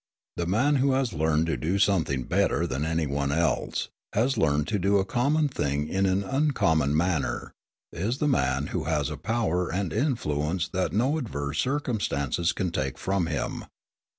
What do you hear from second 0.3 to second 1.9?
The man who has learned to do